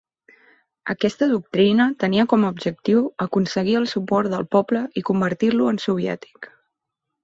Aquesta 0.93 1.27
doctrina 1.33 1.87
tenia 2.05 2.25
com 2.33 2.47
a 2.47 2.51
objectiu 2.55 3.05
aconseguir 3.29 3.79
el 3.83 3.89
suport 3.95 4.35
del 4.35 4.51
poble 4.59 4.85
i 5.03 5.09
convertir-lo 5.13 5.73
en 5.77 5.83
"soviètic". 5.91 6.55